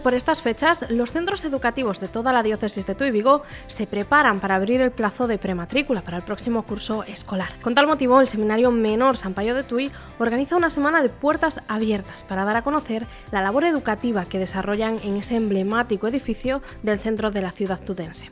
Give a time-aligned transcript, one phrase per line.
[0.00, 4.38] Por estas fechas, los centros educativos de toda la diócesis de Tuy Vigo se preparan
[4.38, 7.48] para abrir el plazo de prematrícula para el próximo curso escolar.
[7.62, 11.60] Con tal motivo, el Seminario Menor San Payo de Tuy organiza una semana de puertas
[11.68, 17.00] abiertas para dar a conocer la labor educativa que desarrollan en ese emblemático edificio del
[17.00, 18.30] centro de la ciudad tudense.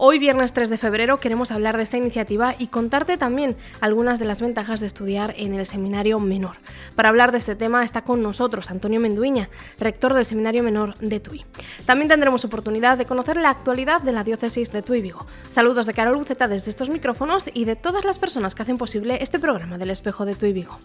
[0.00, 4.26] Hoy, viernes 3 de febrero, queremos hablar de esta iniciativa y contarte también algunas de
[4.26, 6.58] las ventajas de estudiar en el seminario menor.
[6.94, 11.18] Para hablar de este tema está con nosotros Antonio Menduiña, rector del seminario menor de
[11.18, 11.44] Tui.
[11.84, 15.26] También tendremos oportunidad de conocer la actualidad de la diócesis de Tui Vigo.
[15.48, 19.18] Saludos de Carol Buceta desde estos micrófonos y de todas las personas que hacen posible
[19.20, 20.78] este programa del espejo de Tui Vigo.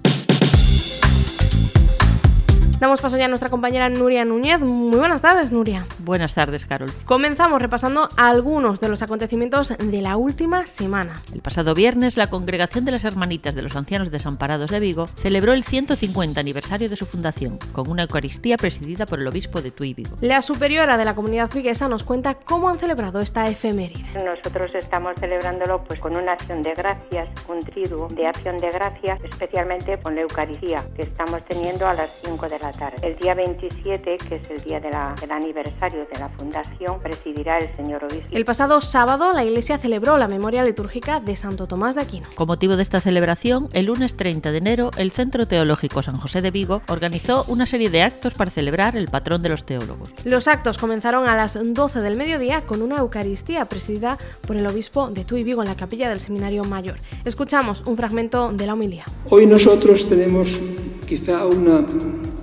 [2.83, 4.59] Damos paso ya a nuestra compañera Nuria Núñez.
[4.59, 5.87] Muy buenas tardes, Nuria.
[5.99, 6.91] Buenas tardes, Carol.
[7.05, 11.13] Comenzamos repasando algunos de los acontecimientos de la última semana.
[11.33, 15.53] El pasado viernes, la Congregación de las Hermanitas de los Ancianos Desamparados de Vigo celebró
[15.53, 19.93] el 150 aniversario de su fundación, con una Eucaristía presidida por el obispo de Tui
[19.93, 20.17] Vigo.
[20.19, 24.25] La superiora de la comunidad viguesa nos cuenta cómo han celebrado esta efeméride.
[24.25, 29.23] Nosotros estamos celebrándolo pues, con una acción de gracias, un triduo de acción de gracias,
[29.23, 34.17] especialmente con la Eucaristía que estamos teniendo a las 5 de la el día 27,
[34.17, 38.27] que es el día del aniversario de la fundación, presidirá el señor obispo.
[38.31, 42.27] El pasado sábado la Iglesia celebró la memoria litúrgica de Santo Tomás de Aquino.
[42.35, 46.41] Con motivo de esta celebración, el lunes 30 de enero, el Centro Teológico San José
[46.41, 50.13] de Vigo organizó una serie de actos para celebrar el patrón de los teólogos.
[50.23, 55.09] Los actos comenzaron a las 12 del mediodía con una Eucaristía presidida por el obispo
[55.09, 56.97] de Tuy Vigo en la capilla del Seminario Mayor.
[57.25, 59.05] Escuchamos un fragmento de la homilía.
[59.29, 60.59] Hoy nosotros tenemos
[61.07, 61.85] quizá una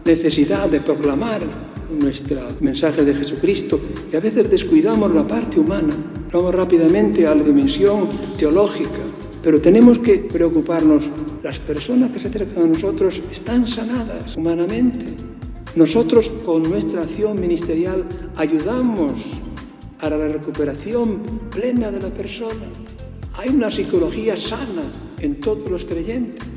[0.05, 1.41] necesidad de proclamar
[1.99, 3.81] nuestro mensaje de Jesucristo
[4.13, 5.95] y a veces descuidamos la parte humana,
[6.33, 9.01] vamos rápidamente a la dimensión teológica,
[9.43, 11.11] pero tenemos que preocuparnos,
[11.43, 15.07] las personas que se acercan a nosotros están sanadas humanamente.
[15.75, 18.05] Nosotros con nuestra acción ministerial
[18.37, 19.13] ayudamos
[20.01, 22.67] a la recuperación plena de la persona.
[23.35, 24.83] Hay una psicología sana
[25.21, 26.50] en todos los creyentes.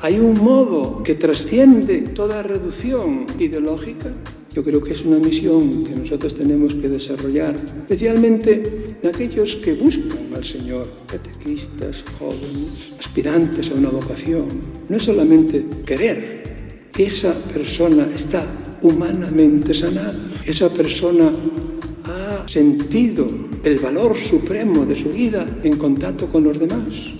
[0.00, 4.12] Hay un modo que trasciende toda reducción ideológica.
[4.54, 9.72] Yo creo que es una misión que nosotros tenemos que desarrollar, especialmente en aquellos que
[9.72, 14.46] buscan al Señor, catequistas, jóvenes, aspirantes a una vocación.
[14.88, 16.44] No es solamente querer,
[16.96, 18.46] esa persona está
[18.82, 20.14] humanamente sanada,
[20.46, 21.32] esa persona
[22.04, 23.26] ha sentido
[23.64, 27.18] el valor supremo de su vida en contacto con los demás.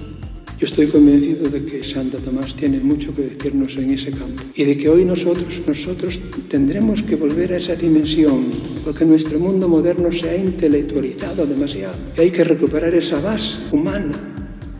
[0.58, 4.64] Yo estoy convencido de que Santa Tomás tiene mucho que decirnos en ese campo y
[4.64, 8.50] de que hoy nosotros, nosotros tendremos que volver a esa dimensión
[8.84, 14.10] porque nuestro mundo moderno se ha intelectualizado demasiado y hay que recuperar esa base humana,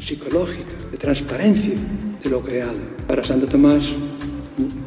[0.00, 1.75] psicológica, de transparencia
[2.25, 2.81] de lo creado.
[3.06, 3.84] Para Santo Tomás,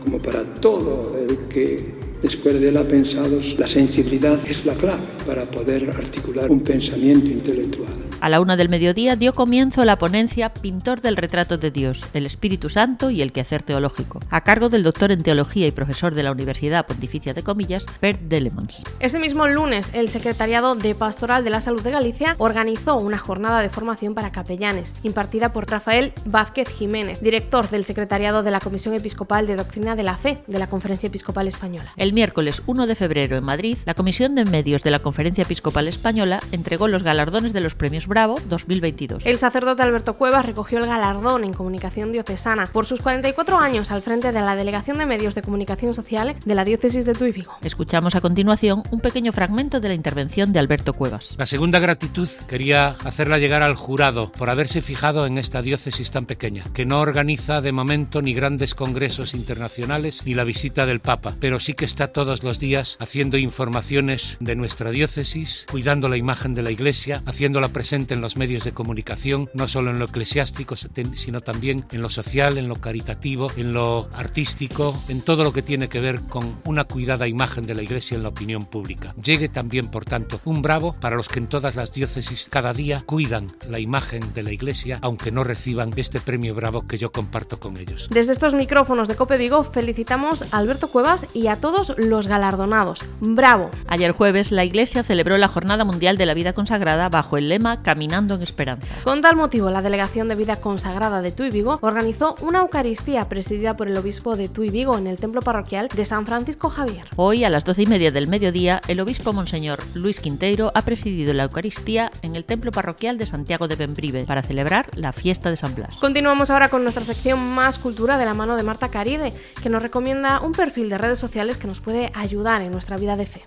[0.03, 1.85] como para todo el que
[2.21, 7.31] después de él ha pensado, la sensibilidad es la clave para poder articular un pensamiento
[7.31, 8.10] intelectual.
[8.21, 12.27] A la una del mediodía dio comienzo la ponencia Pintor del retrato de Dios, el
[12.27, 16.21] Espíritu Santo y el quehacer teológico, a cargo del doctor en teología y profesor de
[16.21, 18.83] la Universidad Pontificia de Comillas, Bert Delemans.
[18.99, 23.59] Ese mismo lunes, el Secretariado de Pastoral de la Salud de Galicia organizó una jornada
[23.59, 28.93] de formación para capellanes, impartida por Rafael Vázquez Jiménez, director del Secretariado de la Comisión
[28.93, 31.93] Episcopal de Doctrina de la Fe de la Conferencia Episcopal Española.
[31.97, 35.87] El miércoles 1 de febrero en Madrid, la Comisión de Medios de la Conferencia Episcopal
[35.87, 39.25] Española entregó los galardones de los premios Bravo 2022.
[39.25, 44.01] El sacerdote Alberto Cuevas recogió el galardón en comunicación diocesana por sus 44 años al
[44.01, 47.53] frente de la Delegación de Medios de Comunicación Social de la Diócesis de Tuy Vigo.
[47.61, 51.35] Escuchamos a continuación un pequeño fragmento de la intervención de Alberto Cuevas.
[51.37, 56.25] La segunda gratitud quería hacerla llegar al jurado por haberse fijado en esta diócesis tan
[56.25, 61.33] pequeña, que no organiza de momento ni grandes congresos internacionales ni la visita del Papa,
[61.39, 66.53] pero sí que está todos los días haciendo informaciones de nuestra diócesis, cuidando la imagen
[66.53, 70.75] de la Iglesia, haciéndola presente en los medios de comunicación, no solo en lo eclesiástico,
[70.75, 75.61] sino también en lo social, en lo caritativo, en lo artístico, en todo lo que
[75.61, 79.13] tiene que ver con una cuidada imagen de la Iglesia en la opinión pública.
[79.21, 83.01] Llegue también, por tanto, un bravo para los que en todas las diócesis cada día
[83.05, 87.59] cuidan la imagen de la Iglesia, aunque no reciban este premio bravo que yo comparto
[87.59, 88.07] con ellos.
[88.09, 93.01] Desde estos micrófonos de Cope Vigo felicitamos a Alberto Cuevas y a todos los galardonados.
[93.19, 93.69] ¡Bravo!
[93.87, 97.83] Ayer jueves la Iglesia celebró la Jornada Mundial de la Vida Consagrada bajo el lema
[97.91, 98.87] Caminando en Esperanza.
[99.03, 103.75] Con tal motivo, la Delegación de Vida Consagrada de Tuy Vigo organizó una Eucaristía presidida
[103.75, 107.03] por el obispo de Tuy Vigo en el templo parroquial de San Francisco Javier.
[107.17, 111.33] Hoy, a las doce y media del mediodía, el obispo Monseñor Luis Quinteiro ha presidido
[111.33, 115.57] la Eucaristía en el templo parroquial de Santiago de Bembrive para celebrar la fiesta de
[115.57, 115.93] San Blas.
[115.97, 119.83] Continuamos ahora con nuestra sección Más Cultura de la mano de Marta Caride, que nos
[119.83, 123.43] recomienda un perfil de redes sociales que nos puede ayudar en nuestra vida de fe.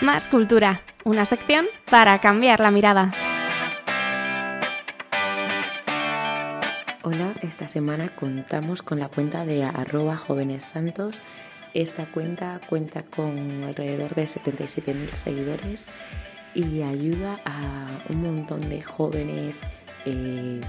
[0.00, 3.12] Más Cultura, una sección para cambiar la mirada.
[7.02, 11.20] Hola, esta semana contamos con la cuenta de arroba jóvenes santos.
[11.74, 15.84] Esta cuenta cuenta con alrededor de 77.000 seguidores
[16.54, 19.54] y ayuda a un montón de jóvenes,
[20.06, 20.62] eh,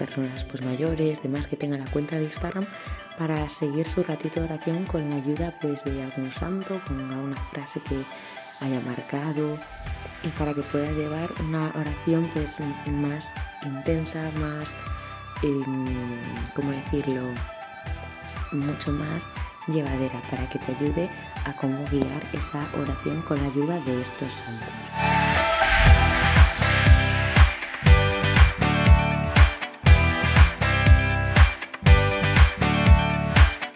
[0.00, 2.66] personas pues mayores, demás que tengan la cuenta de Instagram
[3.18, 7.80] para seguir su ratito de oración con ayuda pues de algún santo, con alguna frase
[7.88, 8.04] que
[8.60, 9.58] haya marcado
[10.22, 12.48] y para que pueda llevar una oración pues
[12.90, 13.24] más
[13.64, 14.70] intensa, más,
[15.42, 15.64] eh,
[16.54, 17.22] ¿cómo decirlo?,
[18.52, 19.22] mucho más
[19.66, 21.10] llevadera para que te ayude
[21.44, 25.13] a cómo guiar esa oración con la ayuda de estos santos.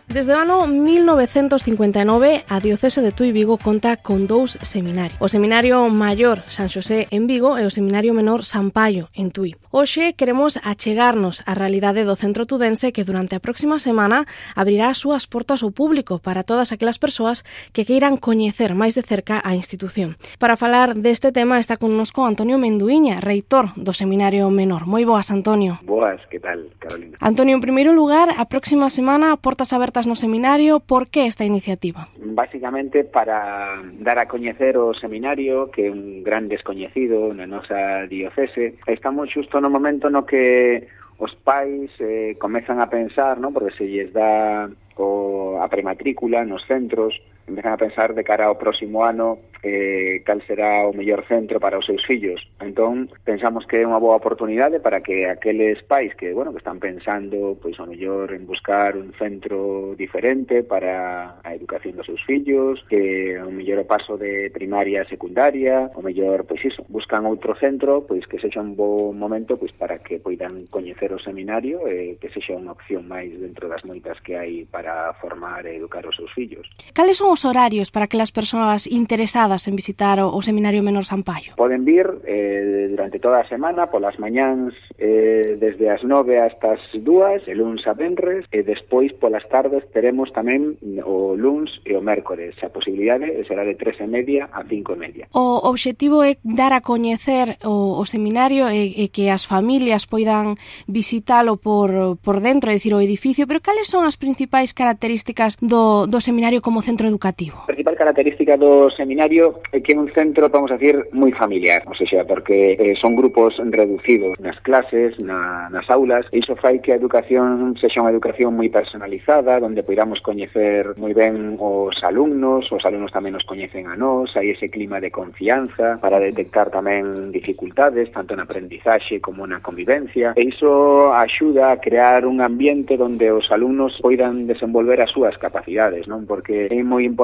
[0.08, 5.20] Desde o ano 1959, a diocese de Tui Vigo conta con dous seminarios.
[5.20, 9.52] O Seminario Maior San Xosé en Vigo e o Seminario Menor San Paio en Tui.
[9.68, 14.24] Hoxe queremos achegarnos á realidade do centro tudense que durante a próxima semana
[14.56, 17.44] abrirá as súas portas ao público para todas aquelas persoas
[17.76, 20.16] que queiran coñecer máis de cerca a institución.
[20.40, 24.88] Para falar deste tema está connosco Antonio Menduiña, reitor do Seminario Menor.
[24.88, 25.84] Moi boas, Antonio.
[25.84, 27.20] Boas, que tal, Carolina?
[27.20, 30.80] Antonio, en primeiro lugar, a próxima semana portas abertas No Seminario.
[30.80, 32.08] Por que esta iniciativa?
[32.18, 38.78] Básicamente para dar a coñecer o seminario que é un gran descoñecido na nosa diocese.
[38.86, 40.86] Estamos xusto no momento no que
[41.18, 43.50] os pais eh, comezan a pensar, ¿no?
[43.50, 47.18] porque se lles dá o, a prematrícula nos centros,
[47.48, 51.78] empezan a pensar de cara ao próximo ano eh, cal será o mellor centro para
[51.78, 52.40] os seus fillos.
[52.60, 56.78] Entón, pensamos que é unha boa oportunidade para que aqueles pais que, bueno, que están
[56.78, 62.82] pensando, pois, ao mellor, en buscar un centro diferente para a educación dos seus fillos,
[62.86, 67.54] que o mellor o paso de primaria a secundaria, o mellor, pois iso, buscan outro
[67.58, 72.14] centro, pois que sexa un bo momento pois para que poidan coñecer o seminario e
[72.14, 76.06] eh, que sexa unha opción máis dentro das moitas que hai para formar e educar
[76.06, 76.66] os seus fillos.
[76.94, 80.82] Cales son os os horarios para que as persoas interesadas en visitar o, o Seminario
[80.82, 81.54] Menor Sampaio?
[81.54, 86.82] Poden vir eh, durante toda a semana, polas mañáns eh, desde as nove hasta as
[86.98, 90.74] dúas, el luns a venres, e despois polas tardes teremos tamén
[91.06, 92.58] o luns e o mércores.
[92.58, 95.24] A posibilidade será de tres e media a cinco e media.
[95.30, 100.58] O obxectivo é dar a coñecer o, o seminario e, e que as familias poidan
[100.90, 106.10] visitalo por, por dentro, é dicir, o edificio, pero cales son as principais características do,
[106.10, 107.27] do seminario como centro educativo?
[107.28, 107.56] educativo.
[107.62, 111.82] A principal característica do seminario é que é un centro, vamos a decir, moi familiar,
[111.86, 116.80] ou seja, porque eh, son grupos reducidos nas clases, na, nas aulas, e iso fai
[116.80, 122.70] que a educación sexa unha educación moi personalizada, onde poidamos coñecer moi ben os alumnos,
[122.72, 127.30] os alumnos tamén nos coñecen a nós, hai ese clima de confianza para detectar tamén
[127.30, 133.28] dificultades, tanto na aprendizaxe como na convivencia, e iso axuda a crear un ambiente onde
[133.28, 136.24] os alumnos poidan desenvolver as súas capacidades, non?
[136.24, 137.17] Porque é moi importante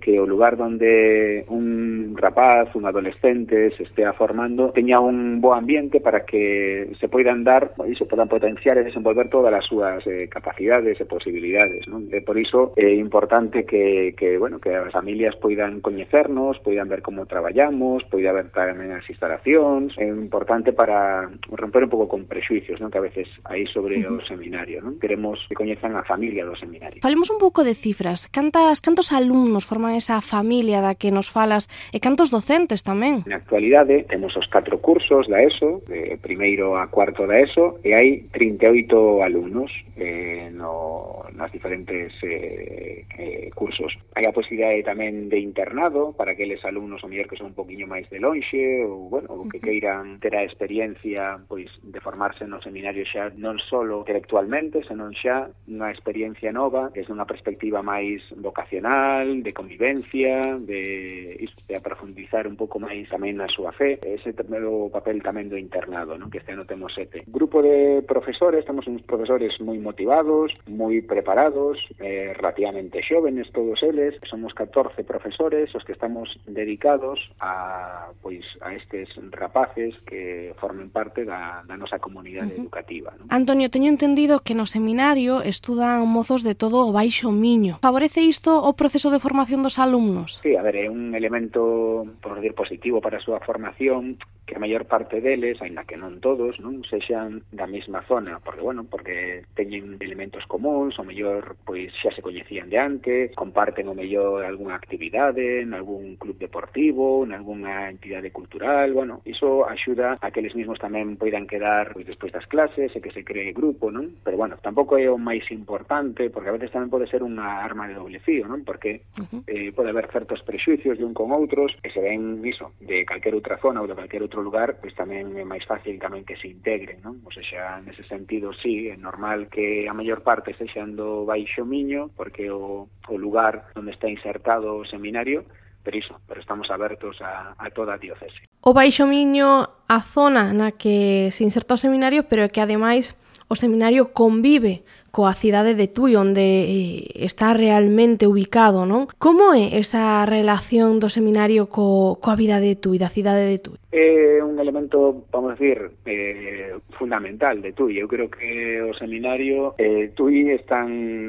[0.00, 6.00] que o lugar onde un rapaz, un adolescente se estea formando, teña un bo ambiente
[6.00, 11.00] para que se poidan dar, iso podan potenciar e desenvolver todas as súas eh, capacidades
[11.00, 12.08] e posibilidades, non?
[12.12, 17.00] E por iso é importante que, que, bueno, que as familias poidan coñecernos, poidan ver
[17.00, 22.80] como traballamos, poidan ver tamén as instalacións, é importante para romper un pouco con prexuicios,
[22.80, 22.92] non?
[22.92, 24.20] Que a veces aí sobre uh -huh.
[24.20, 25.00] o seminario, non?
[25.00, 27.00] Queremos que coñezan a familia do seminario.
[27.00, 28.28] Falemos un pouco de cifras.
[28.28, 33.22] Cantas, cantos alumnos forman esa familia da que nos falas e cantos docentes tamén?
[33.28, 37.92] Na actualidade temos os catro cursos da ESO, de primeiro a cuarto da ESO, e
[37.92, 43.92] hai 38 alumnos eh, no, nas diferentes eh, eh, cursos.
[44.16, 47.84] Hai a posibilidade tamén de internado para aqueles alumnos o mellor que son un poquinho
[47.84, 52.62] máis de lonxe ou, bueno, ou que queiran ter a experiencia pois de formarse no
[52.64, 59.01] seminario xa non só intelectualmente, senón xa unha experiencia nova desde unha perspectiva máis vocacional
[59.42, 63.98] de convivencia, de, de aprofundizar un pouco máis tamén na súa fe.
[64.00, 66.30] Ese o papel tamén do internado, non?
[66.30, 67.26] que este ano temos sete.
[67.28, 74.14] Grupo de profesores, temos uns profesores moi motivados, moi preparados, eh, relativamente xóvenes todos eles.
[74.30, 81.26] Somos 14 profesores os que estamos dedicados a pois a estes rapaces que formen parte
[81.26, 82.62] da, da nosa comunidade uh -huh.
[82.70, 83.10] educativa.
[83.18, 83.26] Non?
[83.34, 87.82] Antonio, teño entendido que no seminario estudan mozos de todo o Baixo Miño.
[87.82, 90.38] Favorece isto o profesor proceso de formación dos alumnos?
[90.42, 94.20] Sí, a ver, é un elemento, por decir, positivo para a súa formación
[94.52, 98.60] que a maior parte deles, aínda que non todos, non sexan da mesma zona, porque
[98.60, 103.96] bueno, porque teñen elementos comuns, o mellor pois xa se coñecían de antes, comparten o
[103.96, 110.28] mellor algunha actividade, en algún club deportivo, en algunha entidade cultural, bueno, iso axuda a
[110.28, 113.88] que eles mesmos tamén poidan quedar pois, despois das clases e que se cree grupo,
[113.88, 114.20] non?
[114.20, 117.88] Pero bueno, tampouco é o máis importante, porque a veces tamén pode ser unha arma
[117.88, 118.68] de doble fío, non?
[118.68, 119.40] Porque uh -huh.
[119.48, 123.32] eh, pode haber certos prexuicios de un con outros que se ven iso, de calquer
[123.32, 126.50] outra zona ou de calquer outro lugar, pois tamén é máis fácil tamén que se
[126.50, 127.22] integren, non?
[127.22, 132.10] Ou en nese sentido, sí, é normal que a maior parte sexan do Baixo Miño,
[132.12, 135.46] porque o, o lugar onde está insertado o seminario,
[135.82, 138.46] pero iso, pero estamos abertos a, a toda a diocese.
[138.60, 143.14] O Baixo Miño, a zona na que se inserta o seminario, pero que ademais
[143.52, 149.12] o seminario convive coa cidade de Tui onde eh, está realmente ubicado, non?
[149.20, 153.76] Como é esa relación do seminario co, coa vida de Tui, da cidade de Tui?
[153.92, 158.00] É un elemento, vamos a decir, eh, fundamental de Tui.
[158.00, 160.88] Eu creo que o seminario eh, Tui están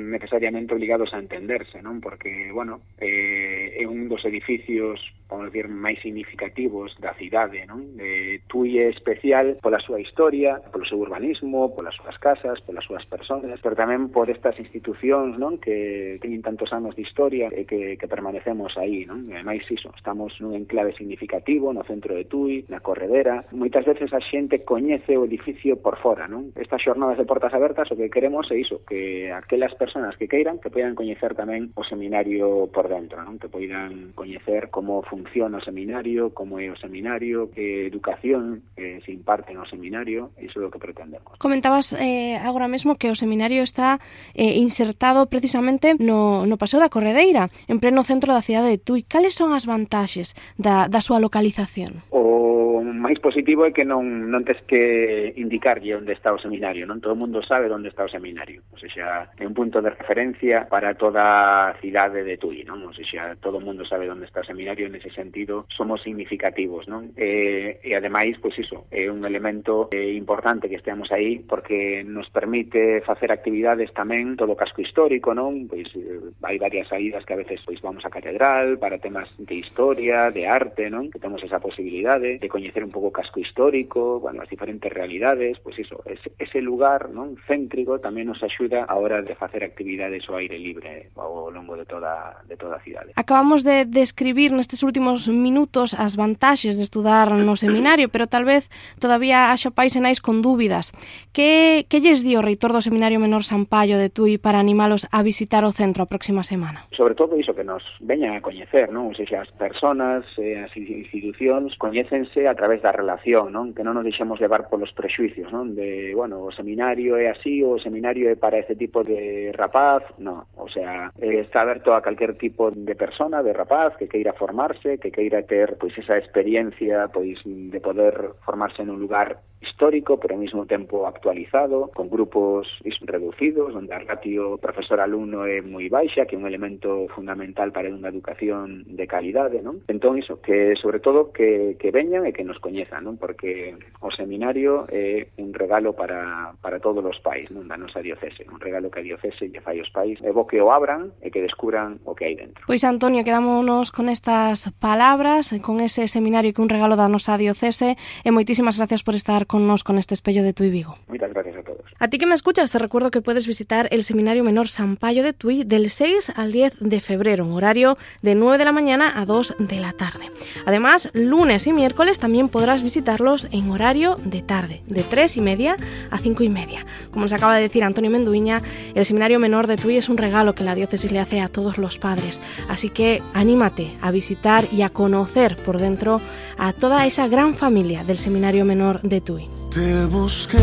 [0.09, 1.99] necesariamente obligados a entenderse, non?
[1.99, 7.99] Porque, bueno, eh, é un dos edificios, vamos a decir, máis significativos da cidade, non?
[7.99, 13.03] Eh, Tui é especial pola súa historia, polo seu urbanismo, polas súas casas, polas súas
[13.11, 17.65] persoas, pero pero tamén por estas institucións non que teñen tantos anos de historia e
[17.65, 19.01] que, que permanecemos aí.
[19.09, 19.25] Non?
[19.33, 23.49] E máis iso, estamos nun enclave significativo no centro de Tui, na Corredera.
[23.49, 26.29] Moitas veces a xente coñece o edificio por fora.
[26.29, 26.53] Non?
[26.53, 30.61] Estas xornadas de portas abertas o que queremos é iso, que aquelas persoas que queiran
[30.61, 33.41] que poidan coñecer tamén o seminario por dentro, non?
[33.41, 39.09] que poidan coñecer como funciona o seminario, como é o seminario, que educación que se
[39.09, 41.41] imparte no seminario, iso é o que pretendemos.
[41.41, 43.99] Comentabas eh, agora mesmo que o seminario está
[44.33, 49.03] eh, insertado precisamente no, no Paseo da Corredeira, en pleno centro da cidade de Tui.
[49.03, 52.03] Cales son as vantaxes da, da súa localización?
[52.11, 56.99] O máis positivo é que non, non tes que indicarlle onde está o seminario, non
[56.99, 60.67] todo o mundo sabe onde está o seminario, ou seja, é un punto de referencia
[60.67, 62.81] para toda a cidade de Tui, non?
[62.83, 66.89] Ou seja, todo o mundo sabe onde está o seminario, en ese sentido somos significativos,
[66.89, 67.13] non?
[67.13, 72.33] E, e ademais, pois iso, é un elemento eh, importante que esteamos aí porque nos
[72.33, 75.69] permite facer actividades tamén todo o casco histórico, non?
[75.69, 79.61] Pois eh, hai varias saídas que a veces pois vamos á catedral para temas de
[79.61, 81.13] historia, de arte, non?
[81.13, 84.91] Que temos esa posibilidade de coñecer coñecer un pouco o casco histórico, bueno, as diferentes
[84.91, 89.37] realidades, pois pues iso, ese, ese lugar non céntrico tamén nos axuda a hora de
[89.37, 93.13] facer actividades ao aire libre ao longo de toda, de toda a cidade.
[93.13, 98.73] Acabamos de describir nestes últimos minutos as vantaxes de estudar no seminario, pero tal vez
[98.97, 100.89] todavía haxa pais e nais con dúbidas.
[101.29, 105.21] Que, que lles di o reitor do Seminario Menor Sampaio de Tui para animalos a
[105.21, 106.89] visitar o centro a próxima semana?
[106.97, 109.13] Sobre todo iso que nos veñan a coñecer, non?
[109.13, 113.73] Ou seja, as persoas, eh, as institucións, coñécense a través da relación, non?
[113.73, 115.73] Que non nos deixemos levar polos prexuicios, non?
[115.73, 120.45] De, bueno, seminario é así, o seminario é para este tipo de rapaz, non.
[120.55, 125.11] O sea, está aberto a calquer tipo de persona, de rapaz, que queira formarse, que
[125.11, 130.43] queira ter, pois, esa experiencia, pois, de poder formarse en un lugar histórico, pero ao
[130.43, 132.67] mesmo tempo actualizado, con grupos
[133.01, 138.11] reducidos, onde a ratio profesor-alumno é moi baixa, que é un elemento fundamental para unha
[138.11, 139.79] educación de calidade, non?
[139.87, 143.15] Entón, iso, que sobre todo que, que veñan e que nos coñezan, non?
[143.15, 147.69] Porque o seminario é un regalo para, para todos os pais, non?
[147.69, 150.59] Da nosa diocese, un regalo que a diocese lle fai os pais, e bo que
[150.59, 152.65] o abran e que descubran o que hai dentro.
[152.67, 157.95] Pois, Antonio, quedámonos con estas palabras, con ese seminario que un regalo da nosa diocese,
[158.25, 160.97] e moitísimas gracias por estar connos con este espello de Tui Vigo.
[161.07, 161.83] Muchas gracias a todos.
[161.99, 165.31] A ti que me escuchas, te recuerdo que puedes visitar el Seminario Menor Sampaio de
[165.31, 169.25] Tui del 6 al 10 de febrero, en horario de 9 de la mañana a
[169.25, 170.31] 2 de la tarde.
[170.65, 175.77] Además, lunes y miércoles también podrás visitarlos en horario de tarde, de 3 y media
[176.09, 176.87] a 5 y media.
[177.11, 178.63] Como nos acaba de decir Antonio Menduiña,
[178.95, 181.77] el Seminario Menor de Tui es un regalo que la diócesis le hace a todos
[181.77, 182.41] los padres.
[182.69, 186.21] Así que anímate a visitar y a conocer por dentro
[186.57, 189.42] a toda esa gran familia del Seminario Menor de Tui.
[189.73, 190.59] Te busqué,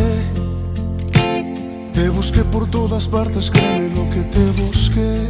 [1.93, 5.27] te busqué por todas partes, créeme lo que te busqué.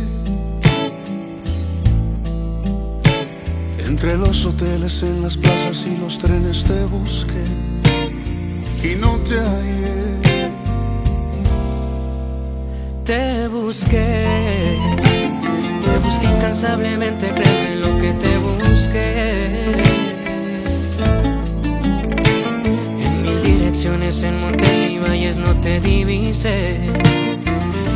[3.87, 7.43] Entre los hoteles, en las plazas y los trenes te busqué
[8.85, 10.51] y no te hallé.
[13.05, 14.27] Te busqué,
[15.85, 20.00] te busqué incansablemente, créeme lo que te busqué.
[23.81, 26.81] Direcciones, en montes y valles no te divisé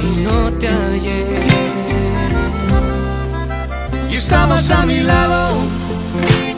[0.03, 1.27] y no te hallé.
[4.11, 5.59] Y estabas a mi lado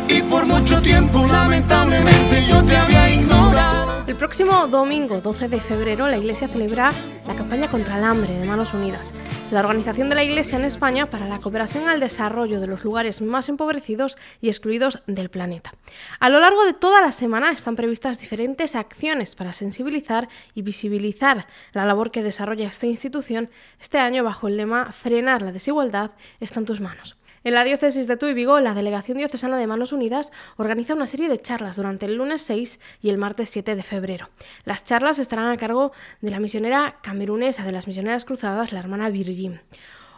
[0.09, 4.04] y por mucho tiempo lamentablemente yo te había ignorado.
[4.06, 6.92] El próximo domingo 12 de febrero la Iglesia celebra
[7.26, 9.12] la campaña contra el hambre de Manos Unidas,
[9.50, 13.23] la organización de la Iglesia en España para la cooperación al desarrollo de los lugares
[13.23, 15.75] más empobrecidos y excluidos del planeta.
[16.19, 21.47] A lo largo de toda la semana están previstas diferentes acciones para sensibilizar y visibilizar
[21.73, 23.49] la labor que desarrolla esta institución
[23.81, 26.11] este año bajo el lema Frenar la desigualdad
[26.41, 27.16] está en tus manos.
[27.47, 31.29] En la diócesis de Tuy Vigo, la Delegación Diocesana de Manos Unidas organiza una serie
[31.29, 34.31] de charlas durante el lunes 6 y el martes 7 de febrero.
[34.65, 39.11] Las charlas estarán a cargo de la misionera camerunesa de las Misioneras Cruzadas, la hermana
[39.11, 39.61] Virgin.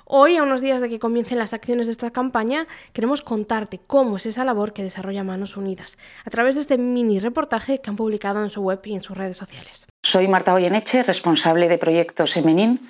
[0.07, 4.17] Hoy, a unos días de que comiencen las acciones de esta campaña, queremos contarte cómo
[4.17, 7.97] es esa labor que desarrolla Manos Unidas, a través de este mini reportaje que han
[7.97, 9.87] publicado en su web y en sus redes sociales.
[10.03, 12.89] Soy Marta Goyeneche, responsable de proyectos Semenín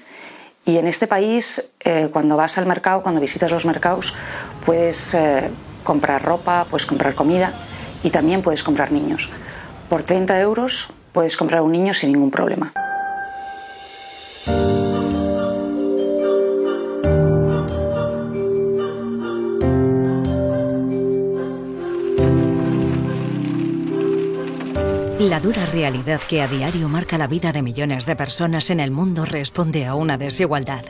[0.64, 4.14] y en este país, eh, cuando vas al mercado, cuando visitas los mercados,
[4.66, 5.50] puedes eh,
[5.82, 7.52] comprar ropa, puedes comprar comida
[8.02, 9.30] y también puedes comprar niños.
[9.88, 12.72] Por 30 euros puedes comprar un niño sin ningún problema.
[25.38, 28.90] La dura realidad que a diario marca la vida de millones de personas en el
[28.90, 30.84] mundo responde a una desigualdad,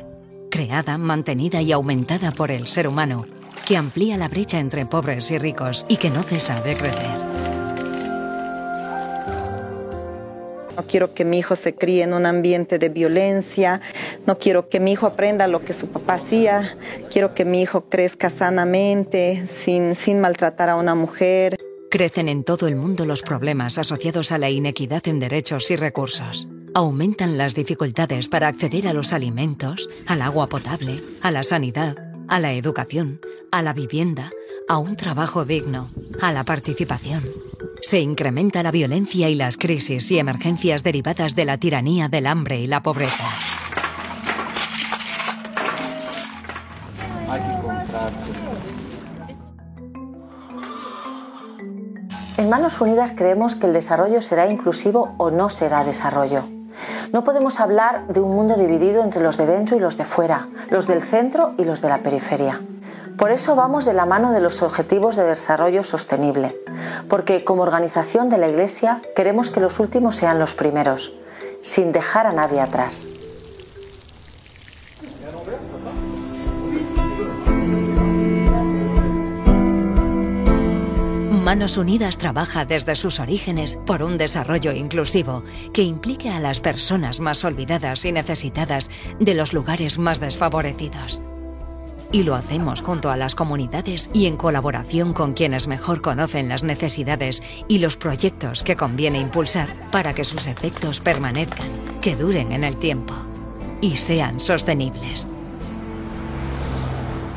[0.51, 3.27] creada, mantenida y aumentada por el ser humano,
[3.67, 7.11] que amplía la brecha entre pobres y ricos y que no cesa de crecer.
[10.79, 13.83] No quiero que mi hijo se críe en un ambiente de violencia,
[14.27, 16.75] no quiero que mi hijo aprenda lo que su papá hacía,
[17.11, 21.59] quiero que mi hijo crezca sanamente, sin, sin maltratar a una mujer.
[21.91, 26.47] Crecen en todo el mundo los problemas asociados a la inequidad en derechos y recursos.
[26.75, 31.97] Aumentan las dificultades para acceder a los alimentos, al agua potable, a la sanidad,
[32.29, 34.31] a la educación, a la vivienda,
[34.69, 35.91] a un trabajo digno,
[36.21, 37.25] a la participación.
[37.81, 42.61] Se incrementa la violencia y las crisis y emergencias derivadas de la tiranía del hambre
[42.61, 43.29] y la pobreza.
[52.39, 56.45] En Manos Unidas creemos que el desarrollo será inclusivo o no será desarrollo.
[57.13, 60.47] No podemos hablar de un mundo dividido entre los de dentro y los de fuera,
[60.71, 62.61] los del centro y los de la periferia.
[63.19, 66.57] Por eso vamos de la mano de los Objetivos de Desarrollo Sostenible,
[67.09, 71.13] porque como organización de la Iglesia queremos que los últimos sean los primeros,
[71.61, 73.18] sin dejar a nadie atrás.
[81.49, 87.21] Manos Unidas trabaja desde sus orígenes por un desarrollo inclusivo que implique a las personas
[87.21, 91.23] más olvidadas y necesitadas de los lugares más desfavorecidos.
[92.13, 96.65] Y lo hacemos junto a las comunidades y en colaboración con quienes mejor conocen las
[96.65, 101.71] necesidades y los proyectos que conviene impulsar para que sus efectos permanezcan,
[102.03, 103.15] que duren en el tiempo
[103.81, 105.27] y sean sostenibles.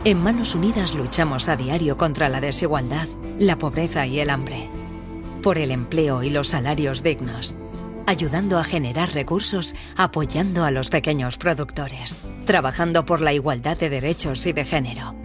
[0.03, 3.07] En Manos Unidas luchamos a diario contra la desigualdad,
[3.41, 4.69] la pobreza y el hambre,
[5.41, 7.55] por el empleo y los salarios dignos,
[8.05, 14.45] ayudando a generar recursos, apoyando a los pequeños productores, trabajando por la igualdad de derechos
[14.45, 15.15] y de género,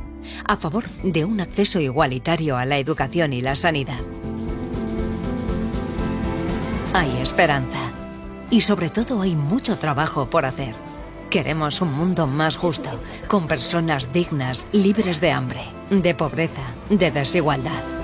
[0.46, 4.00] a favor de un acceso igualitario a la educación y la sanidad.
[6.94, 7.92] Hay esperanza
[8.50, 10.74] y sobre todo hay mucho trabajo por hacer.
[11.28, 12.88] Queremos un mundo más justo,
[13.28, 17.95] con personas dignas, libres de hambre, de pobreza, de desigualdad.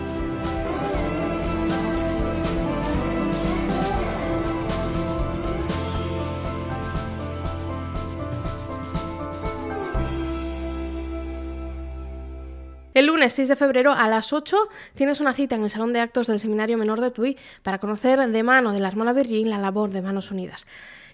[13.23, 16.27] Lunes 6 de febrero a las 8 tienes una cita en el Salón de Actos
[16.27, 19.91] del Seminario Menor de Tui para conocer de mano de la hermana Virgin la labor
[19.91, 20.67] de Manos Unidas.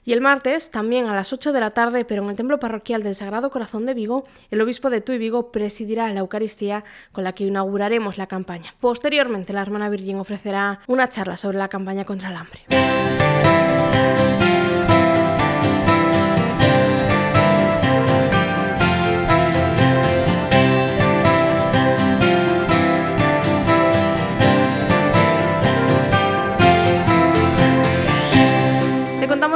[0.06, 3.02] Y el martes, también a las 8 de la tarde, pero en el Templo Parroquial
[3.02, 7.34] del Sagrado Corazón de Vigo, el obispo de Tuy Vigo presidirá la Eucaristía con la
[7.34, 8.74] que inauguraremos la campaña.
[8.80, 14.47] Posteriormente, la hermana Virgin ofrecerá una charla sobre la campaña contra el hambre.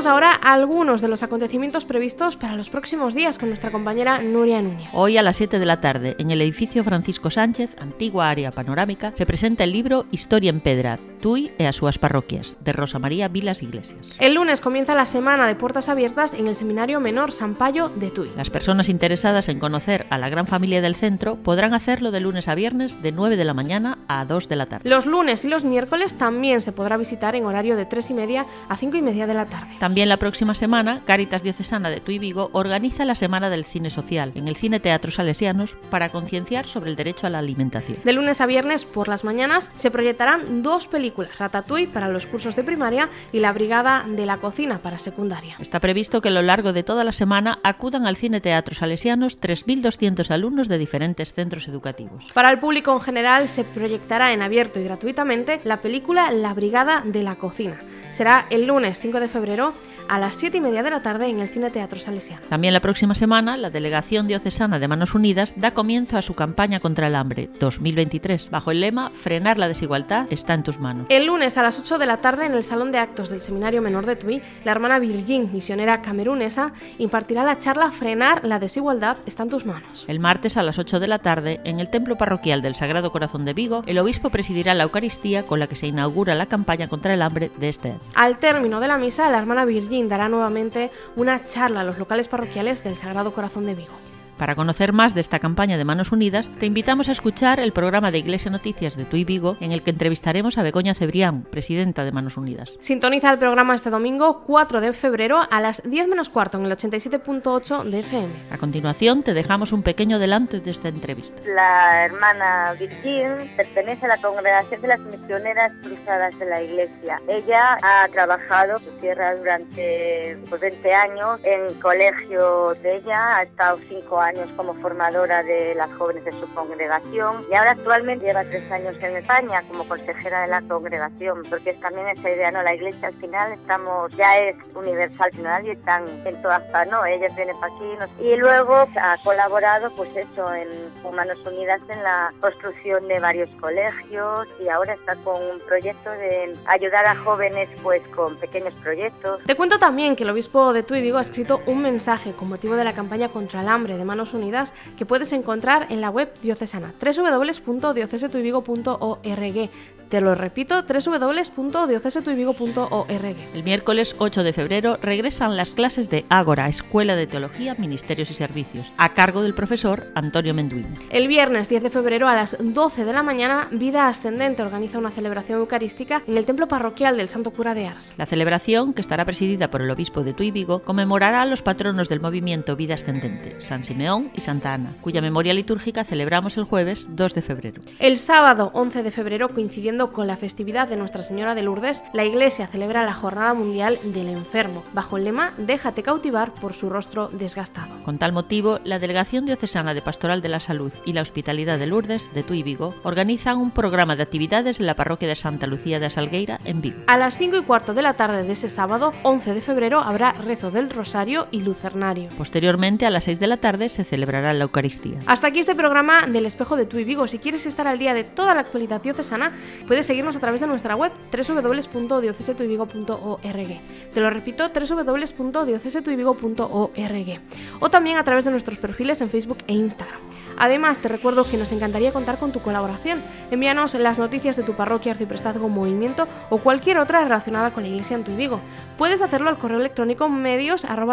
[0.06, 4.88] Algunos de los acontecimientos previstos para los próximos días con nuestra compañera Nuria Núñez.
[4.92, 9.12] Hoy a las 7 de la tarde, en el edificio Francisco Sánchez, antigua área panorámica,
[9.14, 13.30] se presenta el libro Historia en Pedra, Tui e as súas parroquias, de Rosa María
[13.30, 14.10] Vilas Iglesias.
[14.18, 18.10] El lunes comienza la semana de puertas abiertas en el Seminario Menor San Payo de
[18.10, 18.28] Tui.
[18.36, 22.48] Las personas interesadas en conocer a la gran familia del centro podrán hacerlo de lunes
[22.48, 24.90] a viernes de 9 de la mañana a 2 de la tarde.
[24.90, 28.46] Los lunes y los miércoles también se podrá visitar en horario de 3 y media
[28.68, 29.76] a 5 y media de la tarde.
[29.78, 34.32] También la próxima semana, Caritas Diocesana de Tui Vigo organiza la Semana del Cine Social
[34.34, 37.98] en el Cine Teatro Salesianos para concienciar sobre el derecho a la alimentación.
[38.02, 42.56] De lunes a viernes por las mañanas se proyectarán dos películas, Ratatouille para los cursos
[42.56, 45.56] de primaria y La Brigada de la Cocina para secundaria.
[45.58, 49.40] Está previsto que a lo largo de toda la semana acudan al Cine Teatro Salesianos
[49.40, 52.32] 3.200 alumnos de diferentes centros educativos.
[52.32, 57.02] Para el público en general se proyectará en abierto y gratuitamente la película La Brigada
[57.04, 57.80] de la Cocina.
[58.10, 59.74] Será el lunes 5 de febrero
[60.08, 62.46] a las 7 y media de la tarde en el Cine Teatro Salesiano.
[62.48, 66.80] También la próxima semana, la Delegación Diocesana de Manos Unidas da comienzo a su campaña
[66.80, 71.01] contra el hambre 2023, bajo el lema Frenar la desigualdad está en tus manos.
[71.08, 73.82] El lunes a las 8 de la tarde en el Salón de Actos del Seminario
[73.82, 79.42] Menor de Tui, la hermana Virgin, misionera camerunesa, impartirá la charla Frenar la desigualdad está
[79.42, 80.04] en tus manos.
[80.08, 83.44] El martes a las 8 de la tarde, en el Templo Parroquial del Sagrado Corazón
[83.44, 87.14] de Vigo, el obispo presidirá la Eucaristía con la que se inaugura la campaña contra
[87.14, 88.00] el hambre de este año.
[88.14, 92.28] Al término de la misa, la hermana Virgin dará nuevamente una charla a los locales
[92.28, 94.11] parroquiales del Sagrado Corazón de Vigo.
[94.38, 98.10] Para conocer más de esta campaña de Manos Unidas, te invitamos a escuchar el programa
[98.10, 102.12] de Iglesia Noticias de Tui Vigo, en el que entrevistaremos a Begoña Cebrián, presidenta de
[102.12, 102.76] Manos Unidas.
[102.80, 106.72] Sintoniza el programa este domingo 4 de febrero a las 10 menos cuarto en el
[106.72, 108.32] 87.8 de FM.
[108.50, 111.40] A continuación, te dejamos un pequeño adelanto de esta entrevista.
[111.46, 117.20] La hermana Virgin pertenece a la congregación de las misioneras cruzadas de la Iglesia.
[117.28, 123.42] Ella ha trabajado en su tierra durante pues, 20 años en colegio de ella, ha
[123.44, 124.21] estado 5 años
[124.56, 129.16] como formadora de las jóvenes de su congregación y ahora actualmente lleva tres años en
[129.16, 132.62] España como consejera de la congregación, porque es también esa idea, ¿no?
[132.62, 137.04] La iglesia al final estamos, ya es universal, no nadie están en todas partes, ¿no?
[137.04, 140.68] Ellas vienen para aquí y luego ha colaborado, pues eso, en
[141.04, 146.56] Humanos Unidas en la construcción de varios colegios y ahora está con un proyecto de
[146.66, 149.42] ayudar a jóvenes pues con pequeños proyectos.
[149.44, 152.76] Te cuento también que el obispo de Tuy Vigo ha escrito un mensaje con motivo
[152.76, 156.30] de la campaña contra el hambre de Manos Unidas que puedes encontrar en la web
[156.42, 159.70] diocesana www.diocesetuivigo.org.
[160.12, 163.36] Te lo repito, www.diocesetuivigo.org.
[163.54, 168.34] El miércoles 8 de febrero regresan las clases de Ágora, Escuela de Teología, Ministerios y
[168.34, 170.86] Servicios, a cargo del profesor Antonio Menduín.
[171.08, 175.08] El viernes 10 de febrero a las 12 de la mañana, Vida Ascendente organiza una
[175.08, 178.12] celebración eucarística en el templo parroquial del Santo Cura de Ars.
[178.18, 182.10] La celebración, que estará presidida por el obispo de Tuy Vigo, conmemorará a los patronos
[182.10, 187.06] del movimiento Vida Ascendente, San Simeón y Santa Ana, cuya memoria litúrgica celebramos el jueves
[187.08, 187.80] 2 de febrero.
[187.98, 192.24] El sábado 11 de febrero, coincidiendo con la festividad de Nuestra Señora de Lourdes, la
[192.24, 197.28] Iglesia celebra la Jornada Mundial del Enfermo, bajo el lema Déjate cautivar por su rostro
[197.28, 198.02] desgastado.
[198.04, 201.86] Con tal motivo, la Delegación Diocesana de Pastoral de la Salud y la Hospitalidad de
[201.86, 206.00] Lourdes, de Tuy Vigo, organizan un programa de actividades en la parroquia de Santa Lucía
[206.00, 206.98] de Asalgueira, en Vigo.
[207.06, 210.32] A las 5 y cuarto de la tarde de ese sábado, 11 de febrero, habrá
[210.32, 212.28] rezo del Rosario y Lucernario.
[212.36, 215.20] Posteriormente, a las 6 de la tarde, se celebrará la Eucaristía.
[215.26, 217.26] Hasta aquí este programa del Espejo de Tuy Vigo.
[217.26, 219.52] Si quieres estar al día de toda la actualidad diocesana,
[219.92, 223.80] puedes seguirnos a través de nuestra web www.diocesetuivigo.org.
[224.14, 227.40] Te lo repito, www.diocesetuivigo.org.
[227.78, 230.31] O también a través de nuestros perfiles en Facebook e Instagram.
[230.58, 233.20] Además, te recuerdo que nos encantaría contar con tu colaboración.
[233.50, 238.16] Envíanos las noticias de tu parroquia, arciprestazgo, movimiento o cualquier otra relacionada con la iglesia
[238.16, 238.60] en tu Vigo.
[238.98, 241.12] Puedes hacerlo al correo electrónico medios arroba.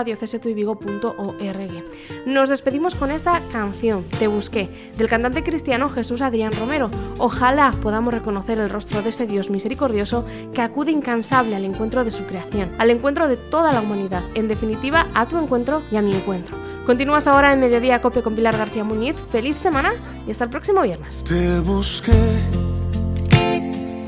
[2.26, 6.90] Nos despedimos con esta canción, Te Busqué, del cantante cristiano Jesús Adrián Romero.
[7.18, 12.12] Ojalá podamos reconocer el rostro de ese Dios misericordioso que acude incansable al encuentro de
[12.12, 16.02] su creación, al encuentro de toda la humanidad, en definitiva a tu encuentro y a
[16.02, 16.69] mi encuentro.
[16.90, 19.16] Continúas ahora en Mediodía Copia con Pilar García Muñiz.
[19.32, 19.94] Feliz semana
[20.26, 21.24] y hasta el próximo viernes.
[21.24, 22.12] Te busqué,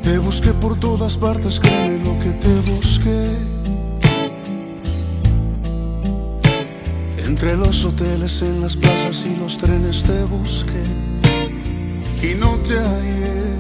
[0.02, 3.36] te busqué por todas partes, créeme lo que te busqué.
[7.24, 10.82] Entre los hoteles, en las plazas y los trenes te busqué
[12.24, 13.60] y no te hallé.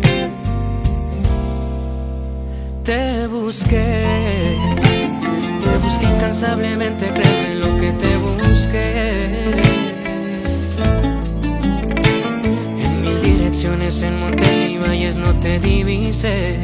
[2.83, 4.50] Te busqué,
[6.03, 9.61] incansablemente, créeme lo que te busqué.
[12.83, 16.57] En mil direcciones, en montes y valles no te divisé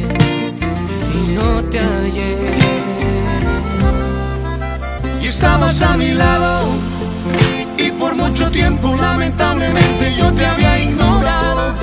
[1.13, 2.37] y no te hallé.
[5.21, 6.69] y estabas a mi lado.
[7.77, 11.75] Y por mucho tiempo, lamentablemente, yo te había ignorado.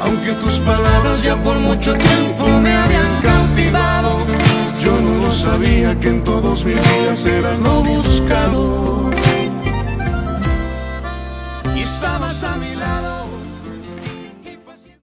[0.00, 3.91] Aunque tus palabras ya por mucho tiempo me habían cautivado.
[5.34, 9.10] Sabía que en todos mis días eras lo buscado.